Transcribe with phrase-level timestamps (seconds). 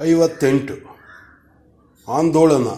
[0.00, 0.74] ಐವತ್ತೆಂಟು.
[2.08, 2.68] ಆಂದೋಲನ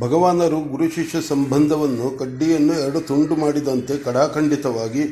[0.00, 5.04] ಭಗವಾನರು ಗುರು ಶಿಷ್ಯ ಸಂಬಂಧವನ್ನು ಕಡ್ಡಿಯನ್ನು ಎರಡು ತುಂಡು ಮಾಡಿದಂತೆ ಕಡಾಖಂಡಿತವಾಗಿ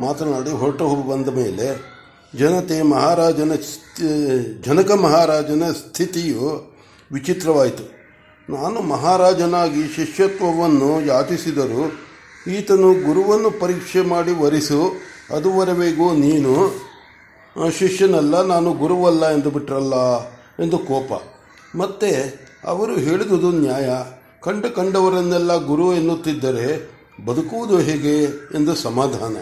[0.00, 1.68] ಮಾತನಾಡಿ ಹೊರಟು ಬಂದ ಮೇಲೆ
[2.38, 3.52] ಜನತೆ ಮಹಾರಾಜನ
[4.66, 6.48] ಜನಕ ಮಹಾರಾಜನ ಸ್ಥಿತಿಯು
[7.12, 7.84] ವಿಚಿತ್ರವಾಯಿತು.
[8.52, 11.84] ನಾನು ಮಹಾರಾಜನಾಗಿ ಶಿಷ್ಯತ್ವವನ್ನು ಯಾಚಿಸಿದರೂ
[12.52, 14.92] ಈತನು ಗುರುವನ್ನು ಪರೀಕ್ಷೆ ಮಾಡಿ ವರಿಸು
[15.36, 16.85] ಅದುವರೆಗೂ ನೀನು
[17.78, 19.94] ಶಿಷ್ಯನಲ್ಲ, ನಾನು ಗುರುವಲ್ಲ ಎಂದು ಬಿಟ್ರಲ್ಲ
[20.62, 21.22] ಎಂದು ಕೋಪ.
[21.76, 22.10] ಮತ್ತೆ
[22.64, 23.88] ಅವರು ಹೇಳಿದುದು ನ್ಯಾಯ.
[24.42, 26.96] ಕಂಡು ಕಂಡವರನ್ನೆಲ್ಲ ಗುರು ಎನ್ನುತ್ತಿದ್ದರೆ
[27.26, 29.36] ಬದುಕುವುದು ಹೇಗೆ ಎಂದು ಸಮಾಧಾನ.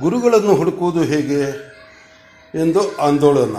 [0.00, 1.40] ಗುರುಗಳನ್ನು ಹುಡುಕುವುದು ಹೇಗೆ
[2.60, 3.56] ಎಂದು ಆಂದೋಲನ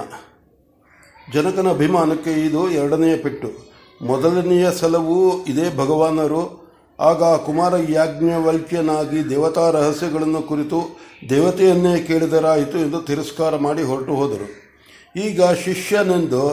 [1.33, 3.75] ಜನಕನ ಅಭಿಮಾನಕ್ಕೆ ಇದು ಎರಡನೆಯ ಪೆಟ್ಟು.
[4.05, 6.64] ಮೊದಲನೆಯ ಸಲವೂ ಇದೇ ಭಗವಾನರು
[6.99, 10.79] ಆಗ ಕುಮಾರ ಯಾಜ್ಞವಲ್ಕ್ಯನಾಗಿ ದೇವತಾ ರಹಸ್ಯಗಳನ್ನು ಕುರಿತು
[11.29, 14.47] ದೇವತೆಯನ್ನೇ ಕೇಳಿದರಾಯಿತು ಎಂದು ತಿರಸ್ಕಾರ ಮಾಡಿ ಹೊರಟು ಹೋದರು.
[15.15, 16.43] ಈಗ ಶಿಷ್ಯನೆಂದು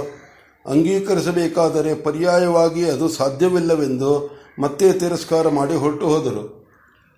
[0.67, 4.13] ಅಂಗೀಕರಿಸಬೇಕಾದರೆ ಪರ್ಯಾಯವಾಗಿ ಅದು ಸಾಧ್ಯವಿಲ್ಲವೆಂದು
[4.59, 6.45] ಮತ್ತೆ ತಿರಸ್ಕಾರ ಮಾಡಿ ಹೊರಟು ಹೋದರು.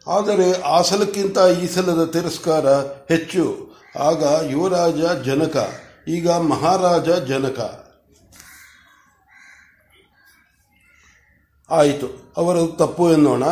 [0.07, 2.67] ಆದರೆ ಆಸಲಕ್ಕಿಂತ ಸಲಕ್ಕಿಂತ ಈ ಸಲದ ತಿರಸ್ಕಾರ
[3.09, 3.75] ಹೆಚ್ಚು.
[4.01, 5.57] ಆಗ ಯುವರಾಜ ಜನಕ,
[6.09, 7.84] ಈಗ ಮಹಾರಾಜ ಜನಕ.
[11.71, 12.33] ಆಯಿತು.
[12.37, 13.45] ಅವರದು ತಪ್ಪು ಎನ್ನೋಣ.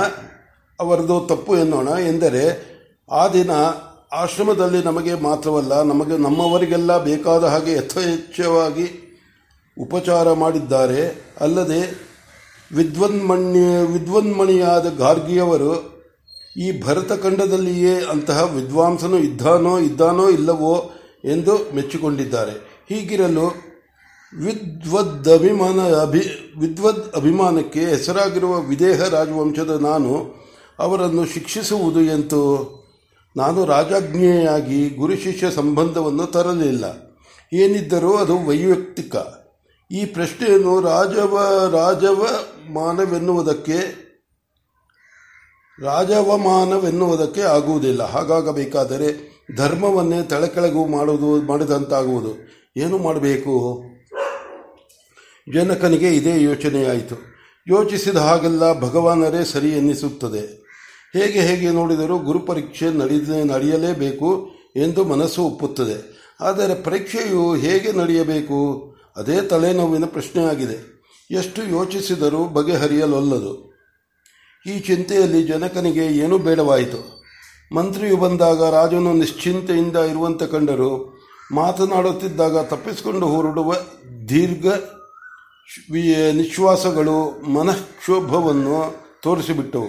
[0.81, 2.73] ಅವರದು ತಪ್ಪು ಎನ್ನೋಣ ಎಂದರೆ
[3.11, 3.51] ಆ ದಿನ
[4.13, 8.87] ಆಶ್ರಮದಲ್ಲಿ ನಮಗೆ ಮಾತ್ರವಲ್ಲ, ನಮಗೆ ನಮ್ಮವರಿಗೆಲ್ಲ ಬೇಕಾದ ಹಾಗೆ ಯಥೇಚ್ಛವಾಗಿ
[9.81, 11.33] ಉಪಚಾರ ಮಾಡಿದ್ದಾರೆ.
[11.41, 11.81] ಅಲ್ಲದೆ
[12.75, 13.61] ವಿದ್ವನ್ಮಣ್ಯ,
[13.93, 15.93] ವಿದ್ವನ್ಮಣಿಯಾದ ಗಾರ್ಗಿಯವರು
[16.57, 20.91] ಈ ಭರತಖಂಡದಲ್ಲಿಯೇ ಅಂತಹ ವಿದ್ವಾಂಸನು ಇದ್ದಾನೋ ಇದ್ದಾನೋ ಇಲ್ಲವೋ
[21.25, 22.85] ಎಂದು ಮೆಚ್ಚಿಕೊಂಡಿದ್ದಾರೆ.
[22.89, 23.72] ಹೀಗಿರಲು
[24.39, 30.35] ವಿದ್ವದ್ ಅಭಿಮಾನ ಅಭಿ ವಿದ್ವದ್ ಅಭಿಮಾನಕ್ಕೆ ಹೆಸರಾಗಿರುವ ವಿದೇಹ ರಾಜವಂಶದ ನಾನು
[30.79, 32.83] ಅವರನ್ನು ಶಿಕ್ಷಿಸುವುದು ಎಂತು
[33.37, 36.85] ನಾನು ರಾಜಾಜ್ಞೆಯಾಗಿ ಗುರು ಶಿಷ್ಯ ಸಂಬಂಧವನ್ನು ತರಲಿಲ್ಲ.
[37.53, 39.17] ಏನಿದ್ದರೂ ಅದು ವೈಯಕ್ತಿಕ.
[39.91, 41.39] ಈ ಪ್ರಶ್ನೆಯನ್ನು ರಾಜವ
[41.73, 42.27] ರಾಜವ
[42.73, 43.79] ಮಾನವೆನ್ನುವುದಕ್ಕೆ
[45.83, 48.03] ರಾಜವಮಾನವೆನ್ನುವುದಕ್ಕೆ ಆಗುವುದಿಲ್ಲ.
[48.03, 52.35] ಹಾಗಾಗಬೇಕಾದರೆ ಧರ್ಮವನ್ನೇ ತಳಕೆಳಗು ಮಾಡುವುದು ಮಾಡಿದಂತಾಗುವುದು.
[52.77, 53.85] ಏನು ಮಾಡಬೇಕು?
[55.55, 57.17] ಜನಕನಿಗೆ ಇದೇ ಯೋಚನೆಯಾಯಿತು.
[57.69, 60.63] ಯೋಚಿಸಿದ ಹಾಗೆಲ್ಲ ಭಗವಾನರೇ ಸರಿ ಎನ್ನಿಸುತ್ತದೆ.
[61.19, 66.23] ಹೇಗೆ ಹೇಗೆ ನೋಡಿದರೂ ಗುರುಪರೀಕ್ಷೆ ನಡೆದ ನಡೆಯಲೇಬೇಕು ಎಂದು ಮನಸ್ಸು ಒಪ್ಪುತ್ತದೆ.
[66.41, 68.95] ಆದರೆ ಪರೀಕ್ಷೆಯು ಹೇಗೆ ನಡೆಯಬೇಕು?
[69.17, 71.07] ಅದೇ ತಲೆನೋವಿನ ಪ್ರಶ್ನೆಯಾಗಿದೆ.
[71.31, 73.73] ಎಷ್ಟು ಯೋಚಿಸಿದರೂ ಬಗೆಹರಿಯಲೊಲ್ಲದು.
[74.67, 77.23] ಈ ಚಿಂತೆಯಲ್ಲಿ ಜನಕನಿಗೆ ಏನೂ ಬೇಡವಾಯಿತು.
[77.75, 81.23] ಮಂತ್ರಿಯು ಬಂದಾಗ ರಾಜನು ನಿಶ್ಚಿಂತೆಯಿಂದ ಇರುವಂತೆ ಕಂಡರು.
[81.55, 83.75] ಮಾತನಾಡುತ್ತಿದ್ದಾಗ ತಪ್ಪಿಸಿಕೊಂಡು ಹೊರಡುವ
[84.29, 84.67] ದೀರ್ಘ
[86.33, 87.17] ನಿಶ್ವಾಸಗಳು
[87.53, 89.89] ಮನಃಕ್ಷೋಭವನ್ನು ತೋರಿಸಿಬಿಟ್ಟವು.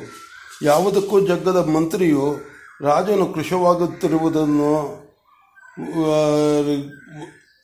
[0.64, 2.38] ಯಾವುದಕ್ಕೂ ಜಗ್ಗದ ಮಂತ್ರಿಯು
[2.82, 4.74] ರಾಜನು ಕೃಶವಾಗುತ್ತಿರುವುದನ್ನು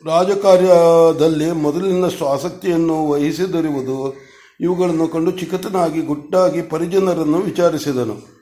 [0.06, 4.16] ರಾಜಕಾರ್ಯದಲ್ಲಿ ಮೊದಲಿನಷ್ಟು ಆಸಕ್ತಿಯನ್ನು ವಹಿಸಿದಿರುವುದು
[4.60, 8.40] ಇವುಗಳನ್ನು ಕಂಡು ಚಿಕತನಾಗಿ ಗುಟ್ಟಾಗಿ ಪರಿಜನರನ್ನು ವಿಚಾರಿಸಿದನು.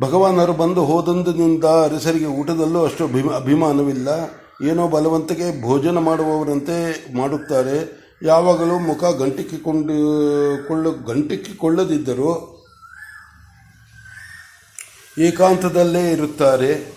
[0.00, 3.04] ಭಗವಾನರು ಬಂದು ಹೋದಂದಿನಿಂದ ಅರಸರಿಗೆ ಊಟದಲ್ಲೂ ಅಷ್ಟು
[3.36, 4.08] ಅಭಿಮಾನವಿಲ್ಲ.
[4.62, 6.76] ಏನೋ ಬಲವಂತಿಗೆ ಭೋಜನ ಮಾಡುವವರಂತೆ
[7.16, 8.04] ಮಾಡುತ್ತಾರೆ.
[8.22, 9.94] ಯಾವಾಗಲೂ ಮುಖ ಗಂಟಿಕ್ಕಿಕೊಂಡು
[10.68, 12.60] ಕೊಳ್ಳ ಗಂಟಿಕ್ಕಿಕೊಳ್ಳದಿದ್ದರೂ
[15.18, 16.94] ಏಕಾಂತದಲ್ಲೇ ಇರುತ್ತಾರೆ.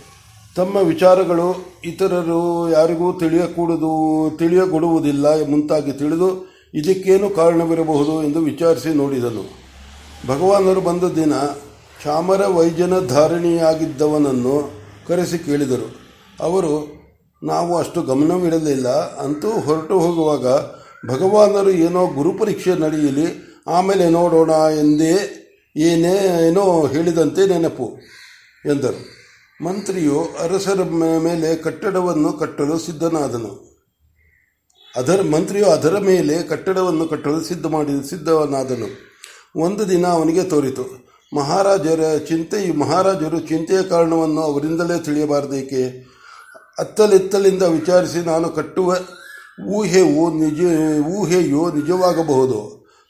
[0.56, 9.44] ತಮ್ಮ ವಿಚಾರಗಳು ಇತರರು ಯಾರಿಗೂ ತಿಳಿಯಕೂಡದು, ತಿಳಿಯಕೊಡುವುದಿಲ್ಲ ಮುಂತಾಗಿ ತಿಳಿದು ಇದಕ್ಕೇನು ಕಾರಣವಿರಬಹುದು ಎಂದು ವಿಚಾರಿಸಿ ನೋಡಿದನು.
[10.28, 11.34] ಭಗವಾನರು ಬಂದ ದಿನ
[12.04, 14.72] ಚಾಮರ ವೈಜನ ಧಾರಣಿಯಾಗಿದ್ದವನನ್ನು
[15.08, 15.96] ಕರೆಸಿ ಕೇಳಿದರು.
[16.40, 16.97] ಅವರು
[17.44, 18.88] ನಾವು ಅಷ್ಟು ಗಮನವಿಡಲಿಲ್ಲ.
[19.18, 20.48] ಅಂತೂ ಹೊರಟು ಹೋಗುವಾಗ
[21.08, 25.44] ಭಗವಾನರು ಏನೋ ಗುರುಪರೀಕ್ಷೆ ನಡೆಯಲಿ, ಆಮೇಲೆ ನೋಡೋಣ ಎಂದೇ
[25.76, 27.98] ಏನೇ ಏನೋ ಹೇಳಿದಂತೆ ನೆನಪು
[28.66, 29.18] ಎಂದರು.
[29.66, 30.84] ಮಂತ್ರಿಯು ಅರಸರ
[31.20, 33.82] ಮೇಲೆ ಕಟ್ಟಡವನ್ನು ಕಟ್ಟಲು ಸಿದ್ಧನಾದನು.
[34.96, 39.08] ಅದರ, ಮಂತ್ರಿಯು ಅದರ ಮೇಲೆ ಕಟ್ಟಡವನ್ನು ಕಟ್ಟಲು ಸಿದ್ಧ ಮಾಡಿ, ಸಿದ್ಧನಾದನು.
[39.56, 46.08] ಒಂದು ದಿನ ಅವನಿಗೆ ತೋರಿತು, ಮಹಾರಾಜರ ಚಿಂತೆ ಮಹಾರಾಜರು ಚಿಂತೆಯ ಕಾರಣವನ್ನು ಅವರಿಂದಲೇ ತಿಳಿಯಬಾರದೇಕೆ?
[46.80, 48.98] ಅತ್ತಲಿತ್ತಲಿಂದ ವಿಚಾರಿಸಿ ನಾನು ಕಟ್ಟುವ
[49.78, 50.60] ಊಹೆಯು ನಿಜ
[51.18, 52.60] ಊಹೆಯು ನಿಜವಾಗಬಹುದು,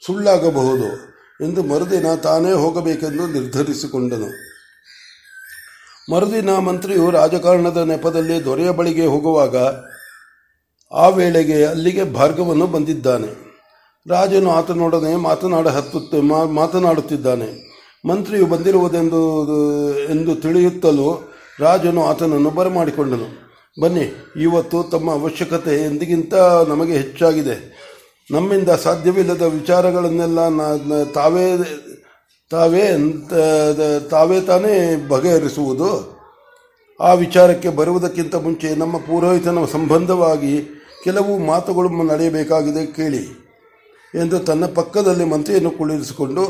[0.06, 0.90] ಸುಳ್ಳಾಗಬಹುದು
[1.46, 4.30] ಎಂದು ಮರುದಿನ ತಾನೇ ಹೋಗಬೇಕೆಂದು ನಿರ್ಧರಿಸಿಕೊಂಡನು.
[6.14, 9.58] ಮರುದಿನ ಮಂತ್ರಿಯು ರಾಜಕಾರಣದ ನೆಪದಲ್ಲಿ ದೊರೆಯ ಬಳಿಗೆ ಹೋಗುವಾಗ
[10.92, 13.32] ಆ ವೇಳೆಗೆ ಅಲ್ಲಿಗೆ ಭಾರ್ಗವನ್ನು ಬಂದಿದ್ದಾನೆ.
[14.08, 16.22] ರಾಜನು ಆತನೊಡನೆ ಮಾತನಾಡ ಹತ್ತು
[16.54, 17.50] ಮಾತನಾಡುತ್ತಿದ್ದಾನೆ.
[18.10, 19.22] ಮಂತ್ರಿಯು ಬಂದಿರುವುದೆಂದು,
[20.06, 21.10] ಎಂದು ತಿಳಿಯುತ್ತಲೂ
[21.60, 23.47] ರಾಜನು ಆತನನ್ನು ಬರಮಾಡಿಕೊಂಡನು.
[23.78, 24.06] ಬನ್ನಿ,
[24.42, 26.36] ಇವತ್ತು ತಮ್ಮ ಅವಶ್ಯಕತೆ ಎಂದಿಗಿಂತ
[26.70, 27.56] ನಮಗೆ ಹೆಚ್ಚಾಗಿದೆ.
[28.30, 30.40] ನಮ್ಮಿಂದ ಸಾಧ್ಯವಿಲ್ಲದ ವಿಚಾರಗಳನ್ನೆಲ್ಲ
[31.18, 31.46] ತಾವೇ
[32.52, 32.86] ತಾವೇ
[34.10, 34.76] ತಾವೇ ತಾನೇ
[35.08, 35.90] ಬಗೆಹರಿಸುವುದು.
[37.00, 40.54] ಆ ವಿಚಾರಕ್ಕೆ ಬರುವುದಕ್ಕಿಂತ ಮುಂಚೆ ನಮ್ಮ ಪುರೋಹಿತನ ಸಂಬಂಧವಾಗಿ
[41.04, 43.24] ಕೆಲವು ಮಾತುಗಳು ನಡೆಯಬೇಕಾಗಿದೆ ಕೇಳಿ
[44.14, 46.46] ಎಂದು ತನ್ನ ಪಕ್ಕದಲ್ಲಿ ಮಂತ್ರಿಯನ್ನು ಕುಳ್ಳಿರಿಸಿಕೊಂಡು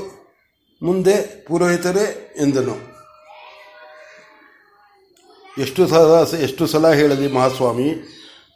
[0.81, 1.15] ಮುಂದೆ
[1.47, 2.05] ಪುರೋಹಿತರೇ,
[2.41, 2.75] ಎಂದನು.
[5.57, 7.93] ಎಷ್ಟು ಸಲ ಎಷ್ಟು ಸಲ ಹೇಳಲಿ ಮಹಾಸ್ವಾಮಿ?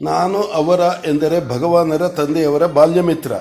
[0.01, 3.31] ನಾನು ಅವರ ಎಂದರೆ ಭಗವಾನರ ತಂದೆಯವರ ಬಾಲ್ಯ ಮಿತ್ರ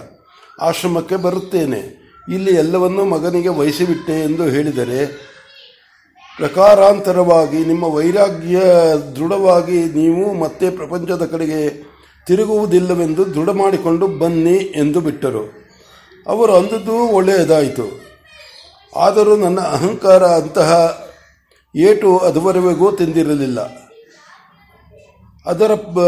[0.60, 2.00] ಆಶ್ರಮಕ್ಕೆ ಬರುತ್ತೇನೆ.
[2.28, 5.06] ಇಲ್ಲಿ ಎಲ್ಲವನ್ನೂ ಮಗನಿಗೆ ವಹಿಸಿಬಿಟ್ಟೆ ಎಂದು ಹೇಳಿದರೆ
[6.36, 8.60] ಪ್ರಕಾರಾಂತರವಾಗಿ, ನಿಮ್ಮ ವೈರಾಗ್ಯ
[9.16, 11.90] ದೃಢವಾಗಿ ನೀವು ಮತ್ತೆ ಪ್ರಪಂಚದ ಕಡೆಗೆ
[12.26, 15.68] ತಿರುಗುವುದಿಲ್ಲವೆಂದು ದೃಢ ಮಾಡಿಕೊಂಡು ಬನ್ನಿ ಎಂದು ಬಿಟ್ಟರು.
[16.26, 18.00] ಅವರು ಅಂದದ್ದು ಒಳ್ಳೆಯದಾಯಿತು.
[18.96, 20.70] ಆದರೂ ನನ್ನ ಅಹಂಕಾರ ಅಂತಹ
[21.76, 23.90] ಏಟು ಅದುವರೆಗೂ ತಿಂದಿರಲಿಲ್ಲ.
[25.46, 26.00] ಅದರ,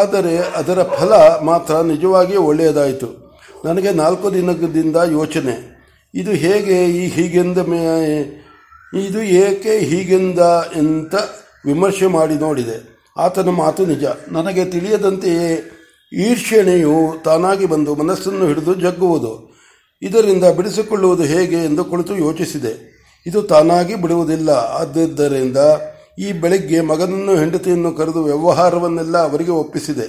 [0.00, 1.12] ಆದರೆ ಅದರ ಫಲ
[1.44, 3.26] ಮಾತ್ರ ನಿಜವಾಗಿಯೂ ಒಳ್ಳೆಯದಾಯಿತು.
[3.64, 5.76] ನನಗೆ ನಾಲ್ಕು ದಿನದಿಂದ ಯೋಚನೆ.
[6.14, 8.42] ಇದು ಹೇಗೆ ಈ ಹೀಗೆಂದ ಮೇ,
[8.94, 10.38] ಇದು ಏಕೆ ಹೀಗೆಂದ
[10.76, 11.14] ಅಂತ
[11.66, 12.96] ವಿಮರ್ಶೆ ಮಾಡಿ ನೋಡಿದೆ.
[13.16, 14.04] ಆತನ ಮಾತು ನಿಜ.
[14.28, 15.70] ನನಗೆ ತಿಳಿಯದಂತೆಯೇ
[16.12, 19.56] ಈರ್ಷಣೆಯು ತಾನಾಗಿ ಬಂದು ಮನಸ್ಸನ್ನು ಹಿಡಿದು ಜಗ್ಗುವುದು.
[20.02, 22.95] ಇದರಿಂದ ಬಿಡಿಸಿಕೊಳ್ಳುವುದು ಹೇಗೆ ಎಂದು ಕುಳಿತು ಯೋಚಿಸಿದೆ.
[23.26, 24.50] ಇದು ತಾನಾಗಿ ಬಿಡುವುದಿಲ್ಲ.
[24.50, 25.56] ಆದ್ದರಿಂದ
[26.18, 30.06] ಈ ಬೆಳಗ್ಗೆ ಮಗನನ್ನು ಹೆಂಡತಿಯನ್ನು ಕರೆದು ವ್ಯವಹಾರವನ್ನೆಲ್ಲ ಅವರಿಗೆ ಒಪ್ಪಿಸಿದೆ.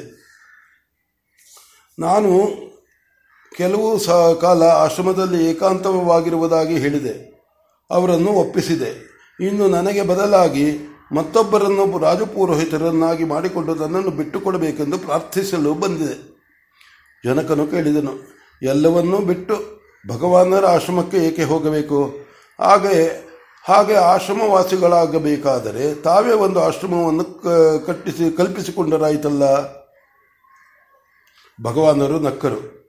[2.00, 2.32] ನಾನು
[3.58, 4.00] ಕೆಲವು
[4.42, 7.14] ಕಾಲ ಆಶ್ರಮದಲ್ಲಿ ಏಕಾಂತವಾಗಿರುವುದಾಗಿ ಹೇಳಿದೆ.
[7.92, 8.92] ಅವರನ್ನು ಒಪ್ಪಿಸಿದೆ.
[9.40, 10.68] ಇನ್ನು ನನಗೆ ಬದಲಾಗಿ
[11.16, 16.16] ಮತ್ತೊಬ್ಬರನ್ನು ರಾಜಪುರೋಹಿತರನ್ನಾಗಿ ಮಾಡಿಕೊಂಡು ನನ್ನನ್ನು ಬಿಟ್ಟುಕೊಡಬೇಕೆಂದು ಪ್ರಾರ್ಥಿಸಲು ಬಂದಿದೆ.
[17.26, 18.14] ಜನಕನು ಕೇಳಿದನು,
[18.62, 19.56] ಎಲ್ಲವನ್ನೂ ಬಿಟ್ಟು
[20.08, 22.27] ಭಗವಾನರ ಆಶ್ರಮಕ್ಕೆ ಏಕೆ ಹೋಗಬೇಕು?
[22.60, 23.28] ಹಾಗೆ
[23.68, 27.42] ಹಾಗೆ ಆಶ್ರಮವಾಸಿಗಳಾಗಬೇಕಾದರೆ ತಾವೇ ಒಂದು ಆಶ್ರಮವನ್ನು
[27.86, 29.44] ಕಟ್ಟಿಸಿ ಕಲ್ಪಿಸಿಕೊಂಡರಾಯಿತಲ್ಲ
[31.64, 32.88] ಭಗವಾನರು ನಕ್ಕರು.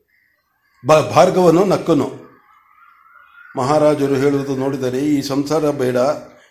[1.14, 2.28] ಭಾರ್ಗವನು ನಕ್ಕನು.
[3.56, 5.96] ಮಹಾರಾಜರು ಹೇಳುವುದು ನೋಡಿದರೆ, ಈ ಸಂಸಾರ ಬೇಡ,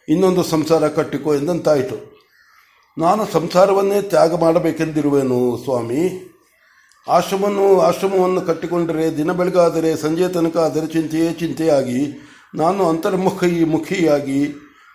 [0.09, 2.27] ಇನ್ನೊಂದು ಸಂಸಾರ ಕಟ್ಟಿಕೋ ಎಂದಂತಾಯಿತು.
[2.97, 6.33] ನಾನು ಸಂಸಾರವನ್ನೇ ತ್ಯಾಗ ಮಾಡಬೇಕೆಂದಿರುವೆನು, ಸ್ವಾಮಿ?
[7.07, 14.47] ಆಶ್ರಮವನ್ನು ಆಶ್ರಮವನ್ನು ಕಟ್ಟಿಕೊಂಡರೆ ದಿನ ಬೆಳಗಾದರೆ, ಸಂಜೆ ತನಕ ಅದರ ಚಿಂತೆಯೇ ಚಿಂತೆಯಾಗಿ ನಾನು ಅಂತರ್ಮುಖಿ ಮುಖಿಯಾಗಿ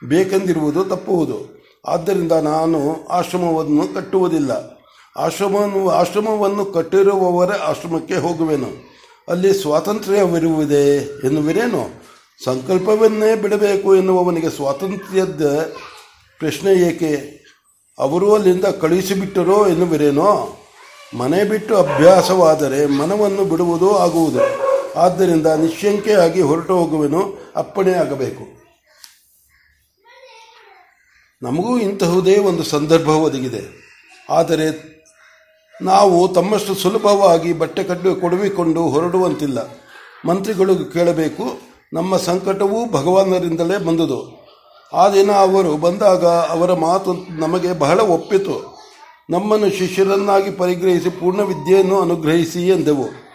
[0.08, 1.62] ಬೇಕೆಂದಿರುವುದು ತಪ್ಪುವುದು.
[1.87, 4.82] ಆದ್ದರಿಂದ ನಾನು ಆಶ್ರಮವನ್ನು ಕಟ್ಟುವುದಿಲ್ಲ.
[5.16, 8.93] ಆಶ್ರಮವನ್ನು ಆಶ್ರಮವನ್ನು ಕಟ್ಟಿರುವವರ ಆಶ್ರಮಕ್ಕೆ ಹೋಗುವೆನು.
[9.28, 12.02] ಅಲ್ಲಿ ಸ್ವಾತಂತ್ರ್ಯವಿರುವುದೇ ಎನ್ನುವಿರೇನು?
[12.44, 15.72] ಸಂಕಲ್ಪವನ್ನೇ ಬಿಡಬೇಕು ಎನ್ನುವವನಿಗೆ ಸ್ವಾತಂತ್ರ್ಯದ
[16.38, 17.43] ಪ್ರಶ್ನೆ ಏಕೆ?
[17.99, 20.58] ಅವರು ಅಲ್ಲಿಂದ ಕಳುಹಿಸಿಬಿಟ್ಟರೋ ಎನ್ನುವಿರೇನೋ?
[21.19, 24.72] ಮನೆ ಬಿಟ್ಟು ಅಭ್ಯಾಸವಾದರೆ ಮನವನ್ನು ಬಿಡುವುದು ಆಗುವುದು.
[24.97, 28.62] ಆದ್ದರಿಂದ ನಿಶ್ಶಂಕೆಯಾಗಿ ಹೊರಟು ಹೋಗುವೆನು, ಅಪ್ಪಣೆ ಆಗಬೇಕು.
[31.43, 33.61] ನಮಗೂ ಇಂತಹುದೇ ಒಂದು ಸಂದರ್ಭ ಒದಗಿದೆ.
[34.31, 34.93] ಆದರೆ
[35.83, 39.59] ನಾವು ತಮ್ಮಷ್ಟು ಸುಲಭವಾಗಿ ಬಟ್ಟೆ ಕಟ್ಟು ಕೊಡುವಿಕೊಂಡು ಹೊರಡುವಂತಿಲ್ಲ.
[40.29, 41.45] ಮಂತ್ರಿಗಳು ಕೇಳಬೇಕು,
[41.93, 44.43] ನಮ್ಮ ಸಂಕಟವೂ ಭಗವಾನರಿಂದಲೇ ಬಂದುದು.
[44.95, 48.79] ಆ ದಿನ ಅವರು ಬಂದಾಗ ಅವರ ಮಾತು ನಮಗೆ ಬಹಳ ಒಪ್ಪಿತು.
[49.31, 53.31] ನಮ್ಮನ್ನು ಶಿಷ್ಯರನ್ನಾಗಿ ಪರಿಗ್ರಹಿಸಿ ಪೂರ್ಣ ವಿದ್ಯೆಯನ್ನು ಅನುಗ್ರಹಿಸಿ ಎಂದೆವು.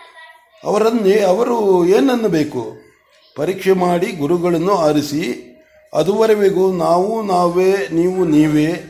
[0.63, 2.77] ಅವರನ್ನೇ ಅವರು ಏನನ್ನಬೇಕು?
[3.35, 5.43] ಪರೀಕ್ಷೆ ಮಾಡಿ ಗುರುಗಳನ್ನು ಆರಿಸಿ
[5.93, 8.83] ಅದುವರೆಗೂ ನಾವು ನಾವೇ, ನೀವು ನೀವೇ,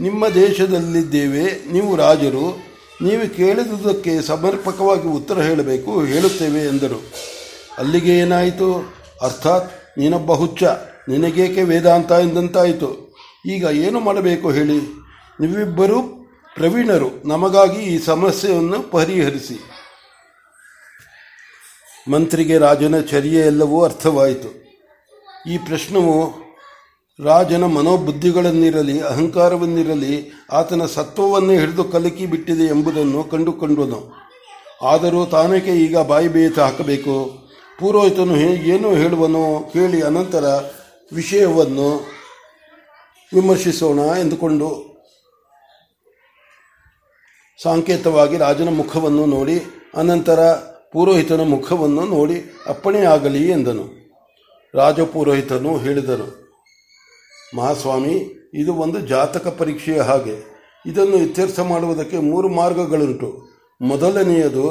[0.00, 2.62] ನಿಮ್ಮ ದೇಶದಲ್ಲಿದ್ದೇವೆ, ನೀವು ರಾಜರು,
[3.02, 7.12] ನೀವು ಕೇಳಿದುದಕ್ಕೆ ಸಮರ್ಪಕವಾಗಿ ಉತ್ತರ ಹೇಳಬೇಕು, ಹೇಳುತ್ತೇವೆ ಎಂದರು.
[7.78, 8.94] ಅಲ್ಲಿಗೆ ಏನಾಯಿತು?
[9.22, 10.64] ಅರ್ಥಾತ್ ನೀನೊಬ್ಬ ಹುಚ್ಚ,
[11.08, 13.14] ನಿನಗೇಕೆ ವೇದಾಂತ ಎಂದಂತಾಯಿತು?
[13.46, 14.78] ಈಗ ಏನು ಮಾಡಬೇಕು ಹೇಳಿ?
[15.40, 16.02] ನೀವಿಬ್ಬರೂ
[16.54, 19.73] ಪ್ರವೀಣರು, ನಮಗಾಗಿ ಈ ಸಮಸ್ಯೆಯನ್ನು ಪರಿಹರಿಸಿ.
[22.12, 24.48] ಮಂತ್ರಿಗೆ ರಾಜನ ಚರ್ಯೆ ಎಲ್ಲವೂ ಅರ್ಥವಾಯಿತು.
[25.50, 26.14] ಈ ಪ್ರಶ್ನವು
[27.24, 34.00] ರಾಜನ ಮನೋಬುದ್ಧಿಗಳನ್ನಿರಲಿ, ಅಹಂಕಾರವನ್ನಿರಲಿ, ಆತನ ಸತ್ವವನ್ನೇ ಹಿಡಿದು ಕಲಕಿ ಬಿಟ್ಟಿದೆ ಎಂಬುದನ್ನು ಕಂಡುಕೊಂಡನು.
[34.82, 37.14] ಆದರೂ ತಾನೇಕೆ ಈಗ ಬಾಯಿ ಬೇಯಿತ ಹಾಕಬೇಕು.
[37.78, 38.36] ಪುರೋಹಿತನು
[38.74, 40.44] ಏನು ಹೇಳುವನೋ ಕೇಳಿ ಅನಂತರ
[41.12, 41.88] ವಿಷಯವನ್ನು
[43.34, 44.68] ವಿಮರ್ಶಿಸೋಣ ಎಂದುಕೊಂಡು
[47.62, 49.62] ಸಾಂಕೇತವಾಗಿ ರಾಜನ ಮುಖವನ್ನು ನೋಡಿ
[49.94, 50.40] ಅನಂತರ
[50.94, 52.36] ಪುರೋಹಿತನ ಮುಖವನ್ನು ನೋಡಿ
[52.66, 53.84] ಅಪ್ಪಣೆಯಾಗಲಿ ಎಂದನು.
[54.74, 56.26] ರಾಜಪುರೋಹಿತನು ಹೇಳಿದನು,
[57.56, 58.16] ಮಹಾಸ್ವಾಮಿ,
[58.54, 60.36] ಇದು ಒಂದು ಜಾತಕ ಪರೀಕ್ಷೆಯ ಹಾಗೆ.
[60.86, 63.28] ಇದನ್ನು ಇತ್ಯರ್ಥ ಮಾಡುವುದಕ್ಕೆ ಮೂರು ಮಾರ್ಗಗಳುಂಟು.
[63.80, 64.64] ಮೊದಲನೆಯದು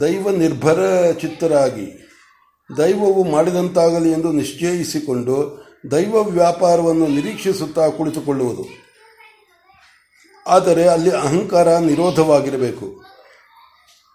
[0.00, 1.86] ದೈವ ನಿರ್ಭರ ಚಿತ್ತರಾಗಿ.
[2.78, 5.36] ದೈವವು ಮಾಡಿದಂತಾಗಲಿ ಎಂದು ನಿಶ್ಚಯಿಸಿಕೊಂಡು
[5.90, 8.64] ದೈವ ವ್ಯಾಪಾರವನ್ನು ನಿರೀಕ್ಷಿಸುತ್ತಾ ಕುಳಿತುಕೊಳ್ಳುವುದು.
[10.46, 13.09] ಆದರೆ ಅಲ್ಲಿ ಅಹಂಕಾರ ನಿರೋಧವಾಗಿರಬೇಕು.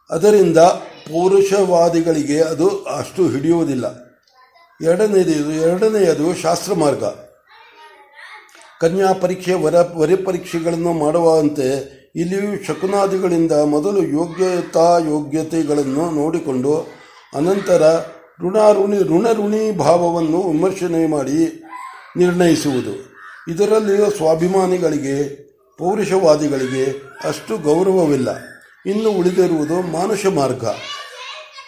[0.10, 3.86] ಅದರಿಂದ ಪೌರುಷವಾದಿಗಳಿಗೆ ಅದು ಅಷ್ಟು ಹಿಡಿಯುವುದಿಲ್ಲ.
[4.82, 7.04] ಎರಡನೆಯದು ಎರಡನೆಯದು ಶಾಸ್ತ್ರ ಮಾರ್ಗ.
[8.82, 16.88] ಕನ್ಯಾ ಪರೀಕ್ಷೆ ವರ, ವರಿ ಪರೀಕ್ಷೆಗಳನ್ನು ಮಾಡುವಂತೆ ಇಲ್ಲಿಯೂ ಶಕುನಾದಿಗಳಿಂದ ಮೊದಲು ಯೋಗ್ಯತಾ ಯೋಗ್ಯತೆಗಳನ್ನು ನೋಡಿಕೊಂಡು
[17.36, 18.06] ಅನಂತರ
[18.42, 21.64] ಋಣಾಋಣಿ ಋಣಋಣಿ ಭಾವವನ್ನು ವಿಮರ್ಶನೆ ಮಾಡಿ
[22.18, 23.16] ನಿರ್ಣಯಿಸುವುದು.
[23.52, 25.46] ಇದರಲ್ಲಿಯೂ ಸ್ವಾಭಿಮಾನಿಗಳಿಗೆ,
[25.78, 28.55] ಪೌರುಷವಾದಿಗಳಿಗೆ ಅಷ್ಟು ಗೌರವವಿಲ್ಲ.
[28.86, 30.66] ಇನ್ನು ಉಳಿದಿರುವುದು ಮಾನುಷ ಮಾರ್ಗ.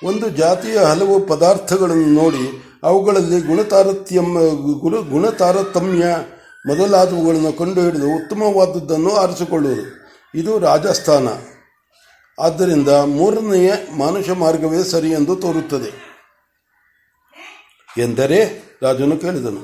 [0.03, 4.19] ಒಂದು ಜಾತಿಯ ಹಲವು ಪದಾರ್ಥಗಳನ್ನು ನೋಡಿ ಅವುಗಳಲ್ಲಿ ಗುಣತಾರತಮ್ಯ
[4.79, 6.05] ಗುರು ಗುಣತಾರತಮ್ಯ
[6.67, 9.85] ಮೊದಲಾದವುಗಳನ್ನು ಕಂಡುಹಿಡಿದು ಉತ್ತಮವಾದದ್ದನ್ನು ಆರಿಸಿಕೊಳ್ಳುವುದು.
[10.35, 11.27] ಇದು ರಾಜಸ್ಥಾನ.
[12.39, 16.07] ಆದ್ದರಿಂದ ಮೂರನೆಯ ಮಾನುಷ ಮಾರ್ಗವೇ ಸರಿ ಎಂದು ತೋರುತ್ತದೆ.
[17.97, 18.39] ಎಂದರೆ
[18.83, 19.63] ರಾಜನು ಕೇಳಿದನು,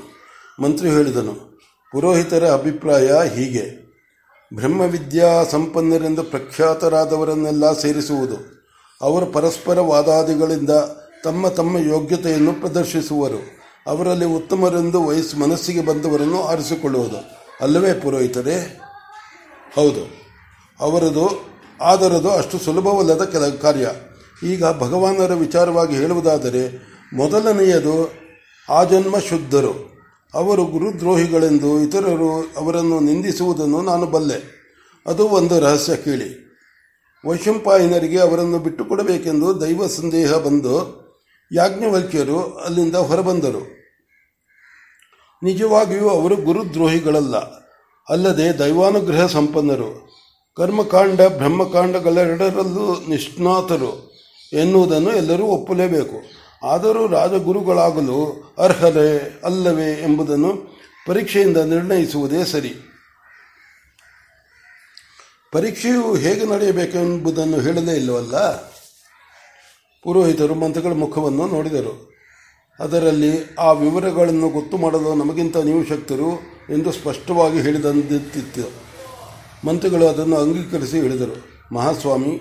[0.62, 1.60] ಮಂತ್ರಿ ಹೇಳಿದನು,
[1.92, 3.83] ಪುರೋಹಿತರ ಅಭಿಪ್ರಾಯ ಹೀಗೆ.
[4.54, 8.68] ಬ್ರಹ್ಮವಿದ್ಯಾ ಸಂಪನ್ನರೆಂದು ಪ್ರಖ್ಯಾತರಾದವರನ್ನೆಲ್ಲ ಸೇರಿಸುವುದು.
[9.00, 10.70] ಅವರು ಪರಸ್ಪರ ವಾದಾದಿಗಳಿಂದ
[11.24, 13.42] ತಮ್ಮ ತಮ್ಮ ಯೋಗ್ಯತೆಯನ್ನು ಪ್ರದರ್ಶಿಸುವರು.
[13.86, 17.16] ಅವರಲ್ಲಿ ಉತ್ತಮರೆಂದು ವಯಸ್ಸು ಮನಸ್ಸಿಗೆ ಬಂದವರನ್ನು ಆರಿಸಿಕೊಳ್ಳುವುದು.
[17.60, 18.80] ಅಲ್ಲವೇ ಪುರೋಹಿತರೇ?
[19.74, 20.24] ಹೌದು.
[20.80, 21.28] ಅವರದು,
[21.82, 23.90] ಆದರದು ಅಷ್ಟು ಸುಲಭವಲ್ಲದ ಕೆಲ ಕಾರ್ಯ.
[24.42, 28.12] ಈಗ ಭಗವಾನರ ವಿಚಾರವಾಗಿ ಹೇಳುವುದಾದರೆ, ಮೊದಲನೆಯದು
[28.68, 29.93] ಆಜನ್ಮ ಶುದ್ಧರು
[30.34, 34.64] ಅವರು ಗುರುದ್ರೋಹಿಗಳೆಂದು ಇತರರು ಅವರನ್ನು ನಿಂದಿಸುವುದನ್ನು ನಾನು ಬಲ್ಲೆ.
[35.06, 36.44] ಅದು ಒಂದು ರಹಸ್ಯ ಕೇಳಿ.
[37.26, 41.04] ವೈಶಂಪಾಯನರಿಗೆ ಅವರನ್ನು ಬಿಟ್ಟುಕೊಡಬೇಕೆಂದು ದೈವ ಸಂದೇಹ ಬಂದು
[41.52, 43.84] ಯಾಜ್ಞವಲ್ಕ್ಯರು ಅಲ್ಲಿಂದ ಹೊರಬಂದರು.
[45.42, 47.36] ನಿಜವಾಗಿಯೂ ಅವರು ಗುರುದ್ರೋಹಿಗಳಲ್ಲ.
[48.08, 50.14] ಅಲ್ಲದೆ ದೈವಾನುಗ್ರಹ ಸಂಪನ್ನರು.
[50.56, 54.12] ಕರ್ಮಕಾಂಡ, ಬ್ರಹ್ಮಕಾಂಡಗಳೆರಡರಲ್ಲೂ ನಿಷ್ಣಾತರು
[54.52, 56.43] ಎನ್ನುವುದನ್ನು ಎಲ್ಲರೂ ಒಪ್ಪಲೇಬೇಕು.
[56.64, 62.74] ಆದರೂ ರಾಜಗುರುಗಳಾಗಲು ಅರ್ಹರೇ ಅಲ್ಲವೇ ಎಂಬುದನ್ನು ಪರೀಕ್ಷೆಯಿಂದ ನಿರ್ಣಯಿಸುವುದೇ ಸರಿ.
[65.52, 68.36] ಪರೀಕ್ಷೆಯು ಹೇಗೆ ನಡೆಯಬೇಕೆಂಬುದನ್ನು ಹೇಳಲೇ ಇಲ್ಲವಲ್ಲ?
[70.02, 72.12] ಪುರೋಹಿತರು ಮಂತ್ರಿಗಳ ಮುಖವನ್ನು ನೋಡಿದರು.
[72.80, 76.34] ಅದರಲ್ಲಿ ಆ ವಿವರಗಳನ್ನು ಗೊತ್ತು ಮಾಡಲು ನಮಗಿಂತ ನೀವು ಶಕ್ತರು
[76.70, 78.72] ಎಂದು ಸ್ಪಷ್ಟವಾಗಿ ಹೇಳಿದಂತಿತ್ತು.
[79.66, 81.64] ಮಂತ್ರಿಗಳು ಅದನ್ನು ಅಂಗೀಕರಿಸಿ ಹೇಳಿದರು.
[81.74, 82.40] ಮಹಾಸ್ವಾಮಿ,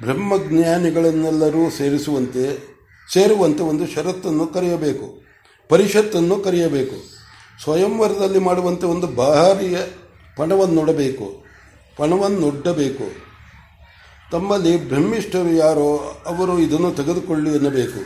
[0.00, 2.67] ಬ್ರಹ್ಮಜ್ಞಾನಿಗಳನ್ನೆಲ್ಲರೂ ಸೇರಿಸುವಂತೆ
[3.12, 5.06] ಸೇರುವಂತೆ ಒಂದು ಷರತ್ತನ್ನು ಕರೆಯಬೇಕು,
[5.68, 6.96] ಪರಿಷತ್ತನ್ನು ಕರೆಯಬೇಕು,
[7.62, 9.78] ಸ್ವಯಂವರದಲ್ಲಿ ಮಾಡುವಂತೆ ಒಂದು ಭಾರಿಯ
[10.36, 11.26] ಪಣವನ್ನೊಡಬೇಕು,
[11.96, 13.06] ಪಣವನ್ನುಡ್ಡಬೇಕು.
[14.30, 15.88] ತಮ್ಮಲ್ಲಿ ಬ್ರಹ್ಮಿಷ್ಠರು ಯಾರೋ
[16.26, 18.00] ಅವರು ಇದನ್ನು ತೆಗೆದುಕೊಳ್ಳಿ ಎನ್ನಬೇಕು.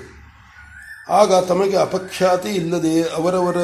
[1.12, 3.59] ಆಗ ತಮಗೆ ಅಪಖ್ಯಾತಿ ಇಲ್ಲದೆ ಅವರವರ,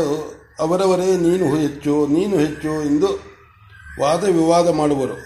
[0.61, 3.11] ಅವರವರೇ ನೀನು ಹೆಚ್ಚು ನೀನು ಹೆಚ್ಚು ಎಂದು
[4.01, 5.17] ವಾದ ವಿವಾದ ಮಾಡುವರು.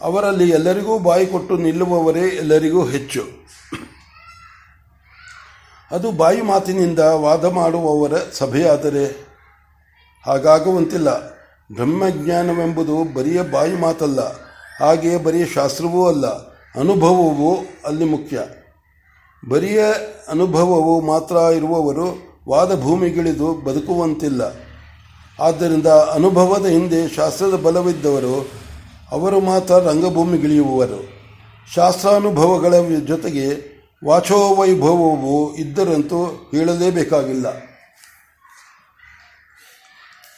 [0.00, 3.22] ಅವರಲ್ಲಿ ಎಲ್ಲರಿಗೂ ಬಾಯಿ ಕೊಟ್ಟು ನಿಲ್ಲುವವರೇ ಎಲ್ಲರಿಗೂ ಹೆಚ್ಚು.
[5.90, 9.04] ಅದು ಬಾಯಿ ಮಾತಿನಿಂದ ವಾದ ಮಾಡುವವರ ಸಭೆಯಾದರೆ
[10.24, 11.10] ಹಾಗಾಗುವಂತಿಲ್ಲ.
[11.74, 14.20] ಬ್ರಹ್ಮಜ್ಞಾನವೆಂಬುದು ಬರಿಯ ಬಾಯಿ ಮಾತಲ್ಲ,
[14.80, 16.26] ಹಾಗೆಯೇ ಬರಿಯ ಶಾಸ್ತ್ರವೂ ಅಲ್ಲ,
[16.74, 17.50] ಅನುಭವವೂ
[17.86, 18.38] ಅಲ್ಲಿ ಮುಖ್ಯ.
[19.42, 19.80] ಬರಿಯ
[20.28, 22.06] ಅನುಭವವು ಮಾತ್ರ ಇರುವವರು
[22.48, 24.42] ವಾದ ಭೂಮಿಗಿಳಿದು ಬದುಕುವಂತಿಲ್ಲ.
[25.38, 28.36] ಆದ್ದರಿಂದ ಅನುಭವದ ಹಿಂದೆ ಶಾಸ್ತ್ರದ ಬಲವಿದ್ದವರು,
[29.12, 31.00] ಅವರು ಮಾತ್ರ ರಂಗಭೂಮಿಗಿಳಿಯುವವರು
[31.74, 32.74] ಶಾಸ್ತ್ರಾನುಭವಗಳ
[33.06, 33.48] ಜೊತೆಗೆ
[34.04, 37.58] ವಾಚೋವೈಭವವು ಇದ್ದರಂತೂ ಹೇಳಲೇಬೇಕಾಗಿಲ್ಲ.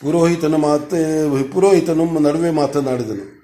[0.00, 3.40] ಪುರೋಹಿತನ ಮಾತೆ, ಪುರೋಹಿತನು ನಡುವೆ ಮಾತನಾಡಿದನು.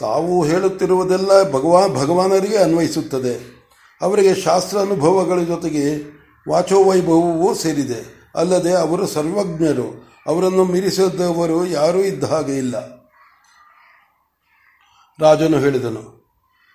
[0.00, 3.56] ತಾವು ಹೇಳುತ್ತಿರುವುದೆಲ್ಲ ಭಗವಾ, ಭಗವಾನರಿಗೆ ಅನ್ವಯಿಸುತ್ತದೆ.
[4.00, 6.16] ಅವರಿಗೆ ಶಾಸ್ತ್ರ ಅನುಭವಗಳ ಜೊತೆಗೆ
[6.48, 8.30] ವಾಚೋವೈಭವವೂ ಸೇರಿದೆ.
[8.34, 10.16] ಅಲ್ಲದೆ ಅವರು ಸರ್ವಜ್ಞರು.
[10.26, 12.76] ಅವರನ್ನು ಮೀರಿಸಿದವರು ಯಾರೂ ಇದ್ದ ಹಾಗೆ ಇಲ್ಲ.
[15.20, 16.15] ರಾಜನು ಹೇಳಿದನು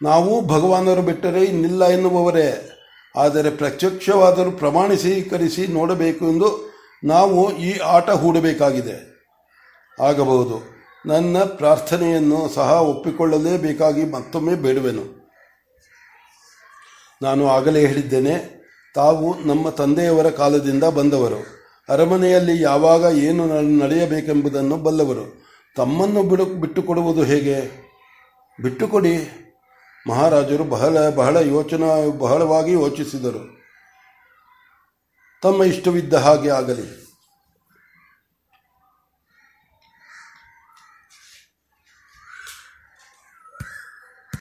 [0.01, 2.77] ನಾವು ಭಗವಾನರು ಬಿಟ್ಟರೆ ಇನ್ನಿಲ್ಲ ಎನ್ನುವವರೇ.
[3.15, 6.71] ಆದರೆ ಪ್ರತ್ಯಕ್ಷವಾದರೂ ಪ್ರಮಾಣೀಕರಿಸಿ ನೋಡಬೇಕು ಎಂದು
[7.03, 9.11] ನಾವು ಈ ಆಟ ಹೂಡಬೇಕಾಗಿದೆ.
[10.01, 10.81] ಆಗಬಹುದು.
[11.05, 15.05] ನನ್ನ ಪ್ರಾರ್ಥನೆಯನ್ನು ಸಹ ಒಪ್ಪಿಕೊಳ್ಳಲೇಬೇಕಾಗಿ ಮತ್ತೊಮ್ಮೆ ಬೇಡುವೆನು.
[17.21, 18.61] ನಾನು ಆಗಲೇ ಹೇಳಿದ್ದೇನೆ,
[18.95, 21.39] ತಾವು ನಮ್ಮ ತಂದೆಯವರ ಕಾಲದಿಂದ ಬಂದವರು.
[21.89, 25.43] ಅರಮನೆಯಲ್ಲಿ ಯಾವಾಗ ಏನು ನಡೆಯಬೇಕೆಂಬುದನ್ನು ಬಲ್ಲವರು.
[25.75, 27.57] ತಮ್ಮನ್ನು ಬಿಡು, ಬಿಟ್ಟುಕೊಡುವುದು ಹೇಗೆ?
[28.61, 29.15] ಬಿಟ್ಟುಕೊಡಿ.
[30.09, 33.61] ಮಹಾರಾಜರು ಬಹಳ ಬಹಳ ಯೋಚನಾ ಬಹಳವಾಗಿ ಯೋಚಿಸಿದರು.
[35.41, 37.00] ತಮ್ಮ ಇಷ್ಟವಿದ್ದ ಹಾಗೆ ಆಗಲಿ.